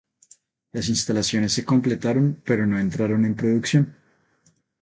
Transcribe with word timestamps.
Las 0.71 0.89
instalaciones 0.89 1.53
se 1.53 1.63
completaron 1.63 2.41
pero 2.43 2.65
no 2.65 2.79
entraron 2.79 3.23
en 3.23 3.35
producción. 3.35 3.95